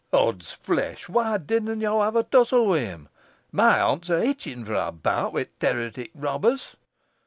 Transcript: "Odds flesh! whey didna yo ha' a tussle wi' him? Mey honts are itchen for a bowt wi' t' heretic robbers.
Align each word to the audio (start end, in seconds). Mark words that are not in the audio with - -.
"Odds 0.11 0.51
flesh! 0.53 1.07
whey 1.07 1.37
didna 1.37 1.75
yo 1.75 2.01
ha' 2.01 2.15
a 2.15 2.23
tussle 2.23 2.65
wi' 2.65 2.79
him? 2.79 3.07
Mey 3.51 3.77
honts 3.77 4.09
are 4.09 4.17
itchen 4.23 4.65
for 4.65 4.73
a 4.73 4.91
bowt 4.91 5.31
wi' 5.31 5.43
t' 5.43 5.49
heretic 5.67 6.09
robbers. 6.15 6.75